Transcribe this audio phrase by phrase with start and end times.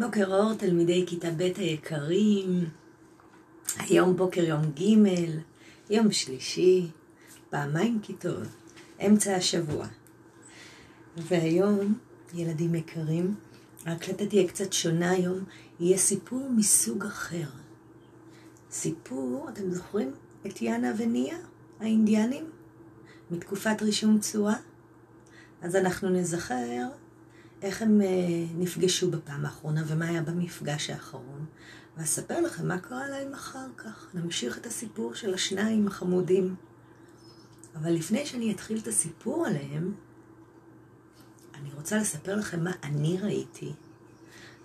[0.00, 2.68] בוקר אור, תלמידי כיתה ב' היקרים.
[3.78, 5.08] היום בוקר יום ג',
[5.90, 6.86] יום שלישי,
[7.50, 8.46] פעמיים כיתות,
[9.06, 9.86] אמצע השבוע.
[11.16, 11.98] והיום,
[12.34, 13.34] ילדים יקרים,
[13.86, 15.44] ההקלטה תהיה קצת שונה היום,
[15.80, 17.48] יהיה סיפור מסוג אחר.
[18.70, 20.12] סיפור, אתם זוכרים
[20.46, 21.38] את יאנה וניה,
[21.80, 22.50] האינדיאנים?
[23.30, 24.56] מתקופת רישום צורה?
[25.62, 26.88] אז אנחנו נזכר
[27.62, 28.06] איך הם אה,
[28.56, 31.46] נפגשו בפעם האחרונה ומה היה במפגש האחרון,
[31.96, 34.06] ואספר לכם מה קרה להם אחר כך.
[34.14, 36.54] נמשיך את הסיפור של השניים החמודים.
[37.74, 39.94] אבל לפני שאני אתחיל את הסיפור עליהם,
[41.54, 43.72] אני רוצה לספר לכם מה אני ראיתי.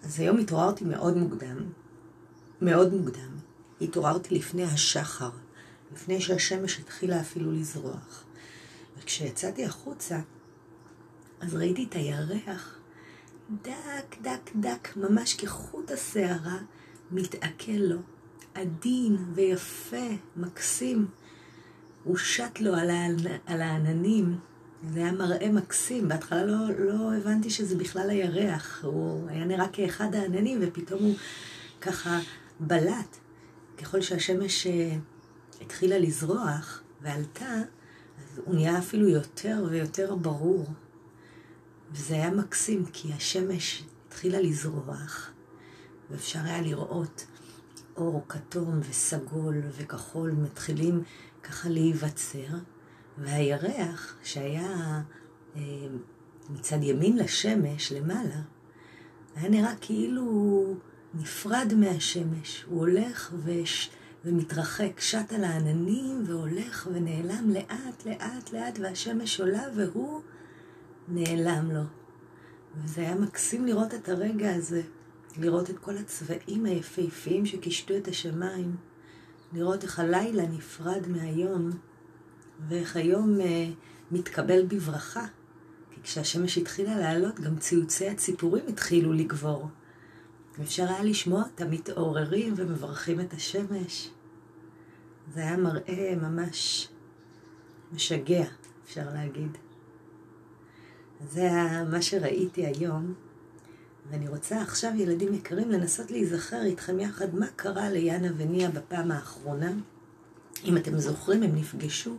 [0.04, 1.58] אז היום התעוררתי מאוד מוקדם,
[2.62, 3.38] מאוד מוקדם.
[3.82, 5.32] התעוררתי לפני השחר,
[5.94, 8.24] לפני שהשמש התחילה אפילו לזרוח.
[8.98, 10.20] וכשיצאתי החוצה,
[11.42, 12.80] אז ראיתי את הירח
[13.50, 16.58] דק, דק, דק, ממש כחוט השערה,
[17.12, 17.98] מתעכל לו.
[18.54, 21.08] עדין ויפה, מקסים.
[22.04, 23.16] הוא שט לו על, הענ...
[23.46, 24.40] על העננים.
[24.94, 26.08] זה היה מראה מקסים.
[26.08, 28.84] בהתחלה לא, לא הבנתי שזה בכלל הירח.
[28.84, 31.16] הוא היה נראה כאחד העננים, ופתאום הוא
[31.82, 32.20] ככה
[32.60, 33.18] בלט.
[33.78, 34.96] ככל שהשמש אה,
[35.62, 37.56] התחילה לזרוח ועלתה,
[38.18, 40.66] אז הוא נהיה אפילו יותר ויותר ברור.
[41.94, 45.32] וזה היה מקסים, כי השמש התחילה לזרוח,
[46.10, 47.26] ואפשר היה לראות
[47.98, 51.04] אור כתום וסגול וכחול מתחילים
[51.44, 52.48] ככה להיווצר,
[53.18, 55.02] והירח שהיה
[55.56, 55.62] אה,
[56.50, 58.42] מצד ימין לשמש, למעלה,
[59.36, 60.76] היה נראה כאילו
[61.14, 62.66] נפרד מהשמש.
[62.68, 63.90] הוא הולך וש...
[64.26, 70.22] ומתרחק, שט על העננים והולך ונעלם לאט, לאט, לאט, והשמש עולה והוא
[71.08, 71.84] נעלם לו.
[72.76, 74.82] וזה היה מקסים לראות את הרגע הזה,
[75.38, 78.76] לראות את כל הצבעים היפהפיים שקישטו את השמיים,
[79.54, 81.70] לראות איך הלילה נפרד מהיום,
[82.68, 83.70] ואיך היום אה,
[84.12, 85.26] מתקבל בברכה.
[85.92, 89.70] כי כשהשמש התחילה לעלות, גם ציוצי הציפורים התחילו לגבור.
[90.58, 94.10] ואפשר היה לשמוע אותם מתעוררים ומברכים את השמש.
[95.34, 96.90] זה היה מראה ממש
[97.94, 98.46] משגע,
[98.86, 99.58] אפשר להגיד.
[101.32, 101.50] זה
[101.92, 103.14] מה שראיתי היום,
[104.12, 109.72] ואני רוצה עכשיו, ילדים יקרים, לנסות להיזכר איתכם יחד מה קרה ליאנה וניה בפעם האחרונה.
[110.66, 112.18] אם אתם זוכרים, הם נפגשו,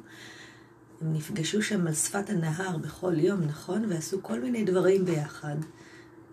[1.00, 3.84] הם נפגשו שם על שפת הנהר בכל יום, נכון?
[3.88, 5.56] ועשו כל מיני דברים ביחד.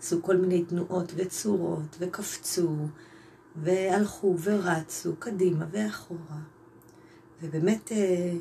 [0.01, 2.75] עשו כל מיני תנועות וצורות, וקפצו,
[3.55, 6.39] והלכו ורצו קדימה ואחורה.
[7.41, 8.33] ובאמת אה,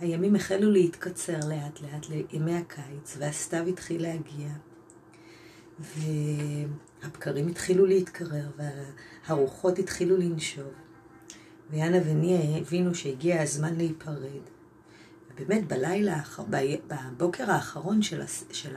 [0.00, 4.48] הימים החלו להתקצר לאט לאט לימי הקיץ, והסתיו התחיל להגיע,
[5.80, 8.50] והבקרים התחילו להתקרר,
[9.26, 10.72] והרוחות התחילו לנשוב,
[11.70, 14.40] ויאנה וניה הבינו שהגיע הזמן להיפרד.
[15.30, 16.20] ובאמת בלילה,
[16.88, 18.76] בבוקר האחרון של, של,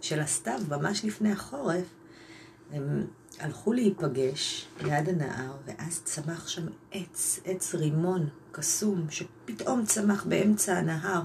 [0.00, 1.94] של הסתיו, ממש לפני החורף,
[2.72, 3.06] הם
[3.40, 11.22] הלכו להיפגש ליד הנהר, ואז צמח שם עץ, עץ רימון קסום, שפתאום צמח באמצע הנהר,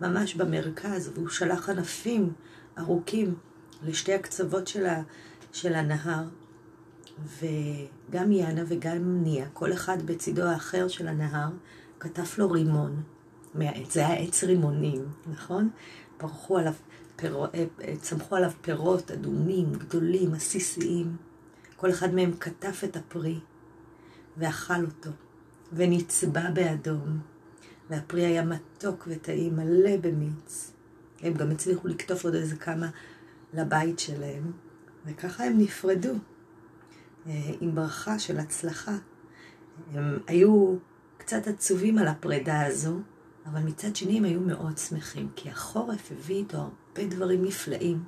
[0.00, 2.32] ממש במרכז, והוא שלח ענפים
[2.78, 3.34] ארוכים
[3.82, 5.02] לשתי הקצוות של, ה,
[5.52, 6.24] של הנהר.
[7.38, 11.48] וגם יאנה וגם ניה, כל אחד בצידו האחר של הנהר,
[12.00, 13.02] כתב לו רימון
[13.54, 13.94] מהעץ.
[13.94, 15.70] זה היה עץ רימונים, נכון?
[16.16, 16.72] פרחו עליו,
[17.16, 17.44] פר...
[17.54, 21.16] אה, צמחו עליו פירות אדומים, גדולים, עסיסיים.
[21.82, 23.40] כל אחד מהם כתף את הפרי
[24.36, 25.10] ואכל אותו,
[25.72, 27.18] ונצבע באדום,
[27.90, 30.72] והפרי היה מתוק וטעים, מלא במיץ.
[31.20, 32.90] הם גם הצליחו לקטוף עוד איזה כמה
[33.54, 34.52] לבית שלהם,
[35.06, 36.12] וככה הם נפרדו
[37.26, 38.96] אה, עם ברכה של הצלחה.
[39.92, 40.76] הם היו
[41.18, 43.00] קצת עצובים על הפרידה הזו,
[43.46, 48.04] אבל מצד שני הם היו מאוד שמחים, כי החורף הביא איתו הרבה דברים נפלאים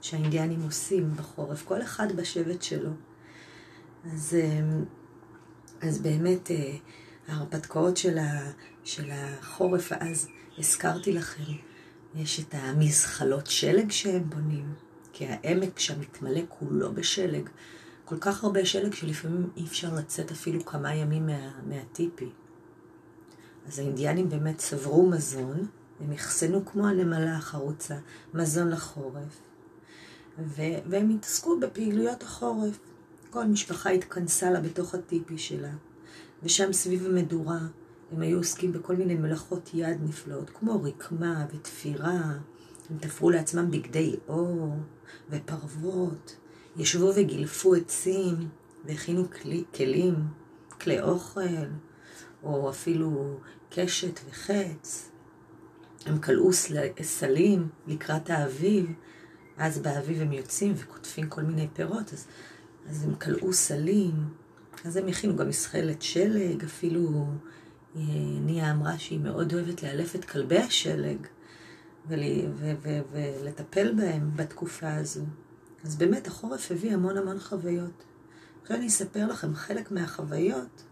[0.00, 2.90] שהאינדיאנים עושים בחורף, כל אחד בשבט שלו.
[4.04, 4.84] אז, אמ,
[5.80, 6.76] אז באמת אה,
[7.28, 8.50] ההרפתקאות של, ה,
[8.84, 10.28] של החורף, אז
[10.58, 11.52] הזכרתי לכם,
[12.14, 14.74] יש את המזחלות שלג שהם בונים,
[15.12, 17.48] כי העמק שם מתמלא כולו בשלג.
[18.04, 22.30] כל כך הרבה שלג שלפעמים אי אפשר לצאת אפילו כמה ימים מה, מהטיפי.
[23.66, 25.66] אז האינדיאנים באמת צברו מזון,
[26.00, 27.96] הם אחסנו כמו הנמלה החרוצה,
[28.34, 29.40] מזון לחורף,
[30.38, 32.78] ו- והם התעסקו בפעילויות החורף.
[33.30, 35.72] כל משפחה התכנסה לה בתוך הטיפי שלה,
[36.42, 37.58] ושם סביב המדורה
[38.12, 42.32] הם היו עוסקים בכל מיני מלאכות יד נפלאות, כמו רקמה ותפירה.
[42.90, 44.76] הם תפרו לעצמם בגדי אור
[45.30, 46.36] ופרוות,
[46.76, 48.48] ישבו וגילפו עצים
[48.84, 50.14] והכינו כלי, כלים,
[50.80, 51.40] כלי אוכל,
[52.42, 53.38] או אפילו
[53.70, 55.10] קשת וחץ.
[56.06, 56.50] הם כלאו
[57.02, 58.92] סלים לקראת האביב,
[59.56, 62.26] אז באביב הם יוצאים וקוטפים כל מיני פירות, אז,
[62.86, 64.28] אז הם כלאו סלים,
[64.84, 67.26] אז הם הכינו גם מסחלת שלג, אפילו
[67.96, 68.02] אה,
[68.40, 71.26] ניה אמרה שהיא מאוד אוהבת לאלף את כלבי השלג
[73.12, 75.24] ולטפל בהם בתקופה הזו.
[75.84, 78.04] אז באמת החורף הביא המון המון חוויות.
[78.62, 80.84] עכשיו אני אספר לכם חלק מהחוויות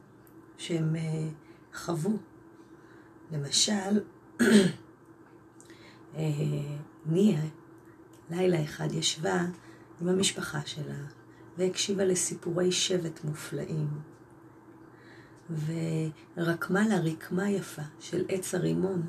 [0.58, 1.28] שהם אה,
[1.74, 2.18] חוו.
[3.32, 4.00] למשל,
[6.16, 6.22] אה,
[7.06, 7.40] ניה
[8.30, 9.44] לילה אחד ישבה
[10.00, 10.98] עם המשפחה שלה
[11.58, 13.88] והקשיבה לסיפורי שבט מופלאים.
[16.36, 19.06] ורקמה לה רקמה יפה של עץ הרימון,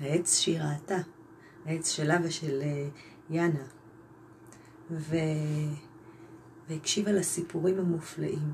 [0.00, 0.98] העץ שהיא ראתה,
[1.64, 2.88] העץ שלה ושל אה,
[3.30, 3.64] יאנה.
[4.90, 5.16] ו...
[6.68, 8.52] והקשיבה לסיפורים המופלאים.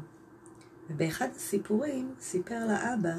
[0.91, 3.15] ובאחד הסיפורים סיפר לה אבא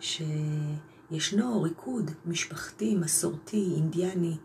[0.00, 4.36] שישנו ריקוד משפחתי, מסורתי, אינדיאני,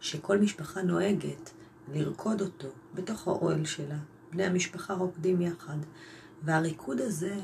[0.00, 1.50] שכל משפחה נוהגת
[1.92, 3.98] לרקוד אותו בתוך האוהל שלה.
[4.32, 5.76] בני המשפחה רוקדים יחד.
[6.42, 7.36] והריקוד הזה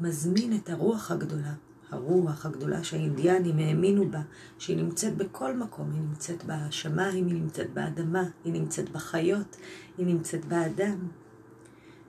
[0.00, 1.54] מזמין את הרוח הגדולה,
[1.90, 4.22] הרוח הגדולה שהאינדיאנים האמינו בה,
[4.58, 9.56] שהיא נמצאת בכל מקום, היא נמצאת בשמיים, היא נמצאת באדמה, היא נמצאת בחיות,
[9.98, 11.08] היא נמצאת באדם.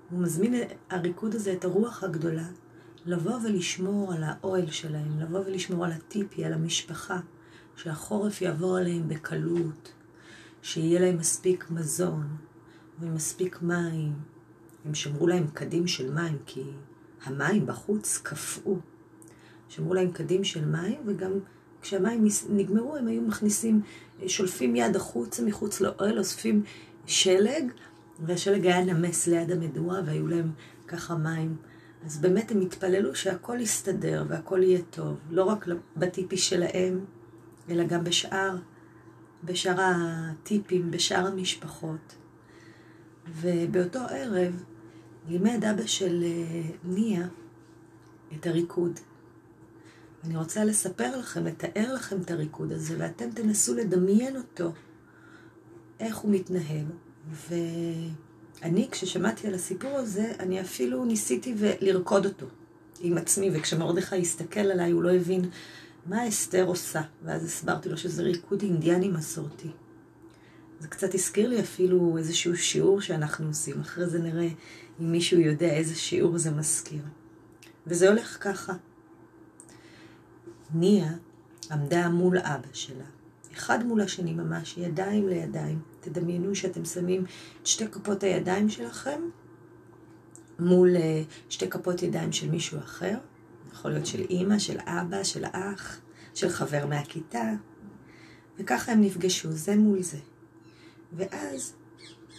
[0.10, 0.54] הוא מזמין
[0.90, 2.48] הריקוד הזה את הרוח הגדולה
[3.06, 7.20] לבוא ולשמור על האוהל שלהם, לבוא ולשמור על הטיפי, על המשפחה,
[7.76, 9.94] שהחורף יעבור עליהם בקלות,
[10.62, 12.28] שיהיה להם מספיק מזון
[13.00, 14.14] ומספיק מים.
[14.86, 16.64] הם שמרו להם קדים של מים, כי
[17.24, 18.78] המים בחוץ קפאו.
[19.70, 21.32] שמרו להם קדים של מים, וגם
[21.82, 23.82] כשהמים נגמרו הם היו מכניסים,
[24.28, 26.64] שולפים יד החוצה מחוץ לאוהל, אוספים
[27.06, 27.72] שלג,
[28.26, 30.52] והשלג היה נמס ליד המדורה, והיו להם
[30.88, 31.56] ככה מים.
[32.06, 35.68] אז באמת הם התפללו שהכל יסתדר והכל יהיה טוב, לא רק
[35.98, 37.06] בטיפי שלהם,
[37.70, 38.56] אלא גם בשאר,
[39.44, 42.16] בשאר הטיפים, בשאר המשפחות.
[43.28, 44.64] ובאותו ערב
[45.28, 47.28] לימד אבא של אה, ניה
[48.36, 49.00] את הריקוד.
[50.24, 54.72] אני רוצה לספר לכם, לתאר לכם את הריקוד הזה, ואתם תנסו לדמיין אותו,
[56.00, 56.86] איך הוא מתנהל.
[57.50, 62.46] ואני, כששמעתי על הסיפור הזה, אני אפילו ניסיתי לרקוד אותו
[63.00, 65.50] עם עצמי, וכשמרדכי הסתכל עליי, הוא לא הבין
[66.06, 67.02] מה אסתר עושה?
[67.24, 69.70] ואז הסברתי לו שזה ריקוד אינדיאני מסורתי.
[70.84, 73.82] זה קצת הזכיר לי אפילו איזשהו שיעור שאנחנו עושים.
[73.82, 74.48] אחרי זה נראה
[75.02, 77.02] אם מישהו יודע איזה שיעור זה מזכיר.
[77.88, 78.74] וזה הולך ככה.
[80.74, 81.12] ניה
[81.72, 83.06] עמדה מול אבא שלה,
[83.54, 85.82] אחד מול השני ממש, ידיים לידיים.
[86.00, 87.26] תדמיינו שאתם שמים
[87.62, 89.22] את שתי כפות הידיים שלכם
[90.60, 93.18] מול אה, שתי כפות ידיים של מישהו אחר,
[93.72, 96.00] יכול להיות של אימא, של אבא, של אח,
[96.34, 97.54] של חבר מהכיתה,
[98.60, 100.18] וככה הם נפגשו זה מול זה.
[101.16, 101.76] ואז,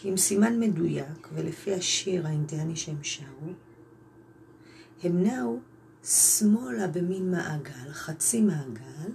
[0.03, 3.53] עם סימן מדויק, ולפי השיר האינדיאני שהם שרו,
[5.03, 5.61] הם נעו
[6.05, 9.13] שמאלה במין מעגל, חצי מעגל,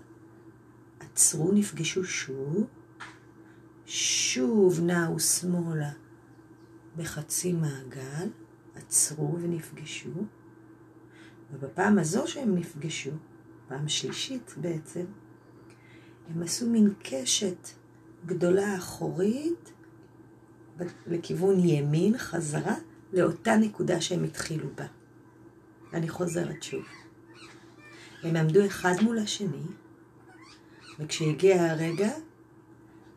[1.00, 2.68] עצרו, נפגשו שוב,
[3.86, 5.92] שוב נעו שמאלה
[6.98, 8.30] בחצי מעגל,
[8.76, 10.10] עצרו ונפגשו,
[11.52, 13.12] ובפעם הזו שהם נפגשו,
[13.68, 15.06] פעם שלישית בעצם,
[16.30, 17.79] הם עשו מין קשת
[18.26, 19.72] גדולה אחורית
[21.08, 22.76] לכיוון ימין חזרה
[23.14, 24.86] לאותה נקודה שהם התחילו בה.
[25.92, 26.84] ואני חוזרת שוב.
[28.24, 29.64] הם עמדו אחד מול השני,
[31.00, 32.12] וכשהגיע הרגע,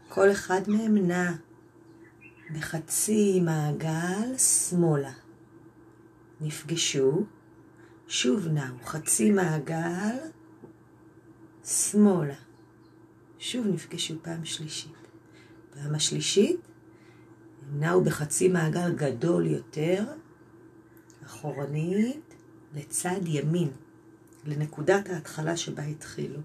[0.08, 1.32] כל אחד מהם נע
[2.54, 5.12] בחצי מעגל שמאלה.
[6.40, 7.24] נפגשו,
[8.08, 10.16] שוב נעו חצי מעגל
[11.64, 12.34] שמאלה.
[13.42, 14.92] שוב נפגשו פעם שלישית.
[15.74, 16.60] פעם השלישית
[17.72, 20.04] נעו בחצי מעגל גדול יותר,
[21.24, 22.34] אחורנית,
[22.74, 23.68] לצד ימין,
[24.44, 26.40] לנקודת ההתחלה שבה התחילו.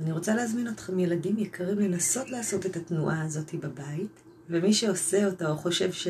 [0.00, 5.50] אני רוצה להזמין אתכם, ילדים יקרים, לנסות לעשות את התנועה הזאת בבית, ומי שעושה אותה
[5.50, 6.08] או חושב, ש...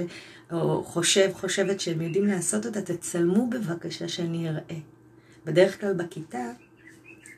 [0.53, 4.79] או חושב, חושבת שהם יודעים לעשות אותה, תצלמו בבקשה שאני אראה.
[5.45, 6.53] בדרך כלל בכיתה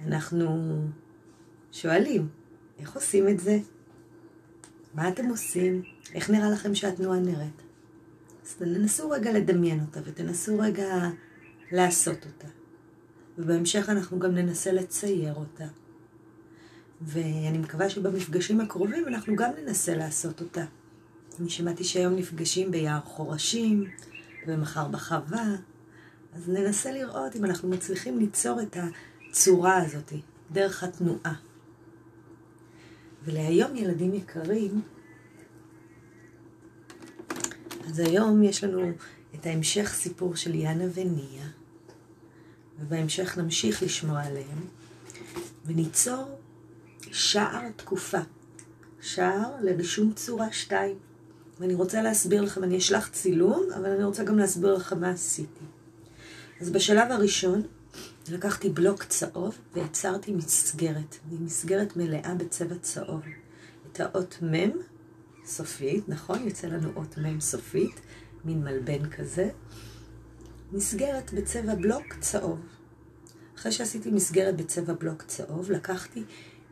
[0.07, 0.79] אנחנו
[1.75, 2.29] שואלים,
[2.79, 3.59] איך עושים את זה?
[4.95, 5.83] מה אתם עושים?
[6.15, 7.63] איך נראה לכם שהתנועה נראית?
[8.45, 11.09] אז תנסו רגע לדמיין אותה ותנסו רגע
[11.73, 12.49] לעשות אותה.
[13.39, 15.65] ובהמשך אנחנו גם ננסה לצייר אותה.
[17.01, 20.65] ואני מקווה שבמפגשים הקרובים אנחנו גם ננסה לעשות אותה.
[21.41, 23.85] אני שמעתי שהיום נפגשים ביער חורשים,
[24.47, 25.57] ומחר בחווה,
[26.35, 28.77] אז ננסה לראות אם אנחנו מצליחים ליצור את
[29.31, 30.13] הצורה הזאת
[30.53, 31.35] דרך התנועה.
[33.25, 34.83] ולהיום, ילדים יקרים,
[37.89, 38.93] אז היום יש לנו
[39.35, 41.47] את ההמשך סיפור של יאנה וניה,
[42.81, 44.59] ובהמשך נמשיך לשמוע עליהם,
[45.67, 46.39] וניצור
[47.01, 48.21] שער תקופה,
[49.01, 50.97] שער לרישום צורה שתיים.
[51.61, 55.65] ואני רוצה להסביר לכם, אני אשלח צילום, אבל אני רוצה גם להסביר לכם מה עשיתי.
[56.61, 57.63] אז בשלב הראשון
[58.29, 63.23] לקחתי בלוק צהוב ויצרתי מסגרת, מסגרת מלאה בצבע צהוב.
[63.93, 64.71] את האות מ'
[65.47, 66.49] סופית, נכון?
[66.49, 68.01] יוצא לנו אות מ' סופית,
[68.45, 69.51] מין מלבן כזה.
[70.73, 72.59] מסגרת בצבע בלוק צהוב.
[73.57, 76.23] אחרי שעשיתי מסגרת בצבע בלוק צהוב, לקחתי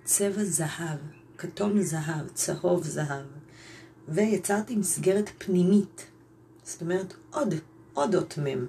[0.04, 0.98] צבע זהב,
[1.38, 3.26] כתום זהב, צהוב זהב,
[4.08, 6.06] ויצרתי מסגרת פנימית.
[6.62, 7.54] זאת אומרת, עוד,
[7.92, 8.66] עוד אות מ',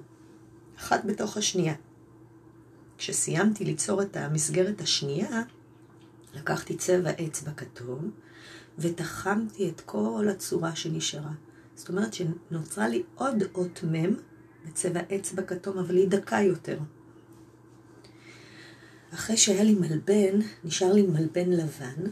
[0.78, 1.74] אחת בתוך השנייה.
[2.98, 5.42] כשסיימתי ליצור את המסגרת השנייה,
[6.34, 8.10] לקחתי צבע אצבע כתום,
[8.78, 11.32] ותחמתי את כל הצורה שנשארה.
[11.74, 14.14] זאת אומרת שנוצרה לי עוד אות מ'
[14.66, 16.78] בצבע אצבע כתום, אבל היא דקה יותר.
[19.14, 22.10] אחרי שהיה לי מלבן, נשאר לי מלבן לבן,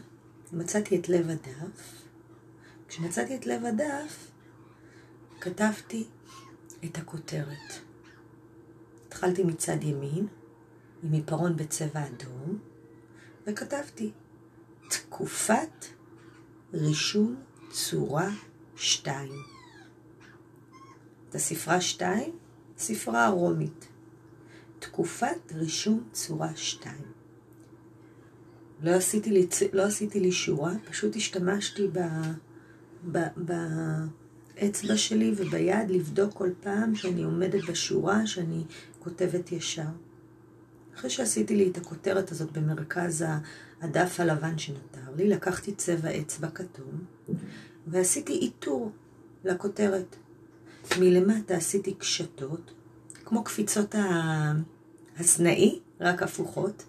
[0.53, 2.03] מצאתי את לב הדף.
[2.89, 4.31] כשמצאתי את לב הדף,
[5.41, 6.05] כתבתי
[6.85, 7.73] את הכותרת.
[9.09, 10.27] התחלתי מצד ימין,
[11.03, 12.59] עם עיפרון בצבע אדום,
[13.47, 14.11] וכתבתי
[14.89, 15.87] תקופת
[16.75, 17.37] רישום
[17.71, 18.31] צורה
[18.77, 19.33] שתיים.
[21.29, 22.33] את הספרה שתיים,
[22.79, 23.89] ספרה הרומית.
[24.79, 27.13] תקופת רישום צורה שתיים.
[28.83, 31.89] לא עשיתי לי, לא עשיתי לי שורה, פשוט השתמשתי
[33.37, 38.65] באצבע שלי וביד לבדוק כל פעם שאני עומדת בשורה שאני
[38.99, 39.83] כותבת ישר.
[40.97, 43.25] אחרי שעשיתי לי את הכותרת הזאת במרכז
[43.81, 47.05] הדף הלבן שנותר לי, לקחתי צבע אצבע כתום
[47.87, 48.93] ועשיתי איתור
[49.45, 50.17] לכותרת.
[51.01, 52.73] מלמטה עשיתי קשתות,
[53.25, 53.95] כמו קפיצות
[55.19, 56.85] הסנאי, רק הפוכות.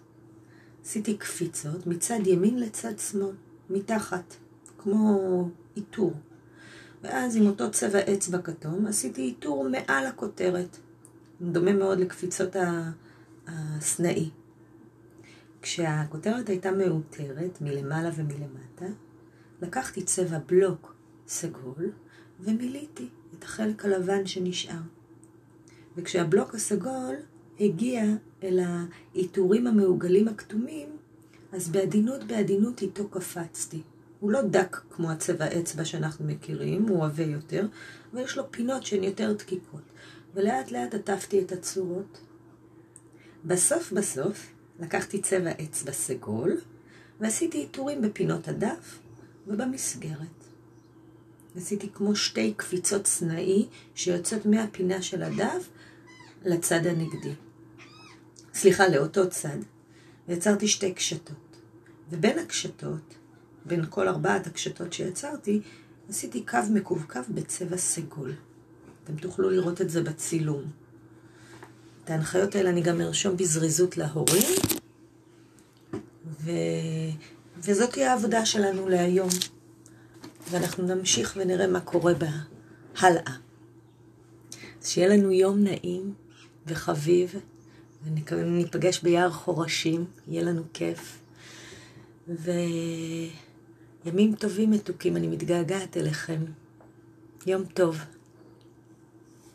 [0.84, 3.34] עשיתי קפיצות מצד ימין לצד שמאל,
[3.70, 4.34] מתחת,
[4.78, 6.12] כמו איתור.
[7.02, 10.76] ואז עם אותו צבע אצבע כתום עשיתי איתור מעל הכותרת.
[11.40, 12.56] דומה מאוד לקפיצות
[13.46, 14.30] הסנאי.
[15.62, 18.86] כשהכותרת הייתה מאותרת מלמעלה ומלמטה,
[19.62, 20.94] לקחתי צבע בלוק
[21.28, 21.90] סגול
[22.40, 23.08] ומילאתי
[23.38, 24.80] את החלק הלבן שנשאר.
[25.96, 27.14] וכשהבלוק הסגול
[27.60, 28.04] הגיע
[28.42, 30.96] אל העיטורים המעוגלים הכתומים,
[31.52, 33.82] אז בעדינות בעדינות איתו קפצתי.
[34.20, 37.66] הוא לא דק כמו הצבע אצבע שאנחנו מכירים, הוא עבה יותר,
[38.12, 39.82] אבל יש לו פינות שהן יותר דקיקות.
[40.34, 42.20] ולאט לאט עטפתי את הצורות.
[43.44, 44.46] בסוף בסוף
[44.80, 46.60] לקחתי צבע אצבע סגול,
[47.20, 48.98] ועשיתי עיטורים בפינות הדף
[49.46, 50.44] ובמסגרת.
[51.56, 55.68] עשיתי כמו שתי קפיצות סנאי שיוצאות מהפינה של הדף
[56.44, 57.34] לצד הנגדי.
[58.54, 59.58] סליחה, לאותו צד.
[60.28, 61.56] ויצרתי שתי קשתות.
[62.10, 63.14] ובין הקשתות,
[63.64, 65.60] בין כל ארבעת הקשתות שיצרתי,
[66.08, 68.32] עשיתי קו מקווקו בצבע סגול.
[69.04, 70.83] אתם תוכלו לראות את זה בצילום.
[72.04, 74.56] את ההנחיות האלה אני גם ארשום בזריזות להורים,
[76.40, 76.50] ו...
[77.58, 79.28] וזאת תהיה העבודה שלנו להיום.
[80.50, 82.30] ואנחנו נמשיך ונראה מה קורה בה
[82.98, 83.32] הלאה.
[84.82, 86.14] אז שיהיה לנו יום נעים
[86.66, 87.34] וחביב,
[88.04, 91.18] וניפגש ביער חורשים, יהיה לנו כיף.
[92.28, 93.34] וימים
[94.34, 96.44] טובים מתוקים, אני מתגעגעת אליכם.
[97.46, 97.98] יום טוב.